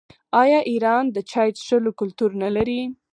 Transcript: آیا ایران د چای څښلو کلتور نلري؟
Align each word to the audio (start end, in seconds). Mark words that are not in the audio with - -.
آیا 0.41 0.59
ایران 0.71 1.03
د 1.15 1.17
چای 1.31 1.49
څښلو 1.57 1.91
کلتور 1.99 2.31
نلري؟ 2.43 2.81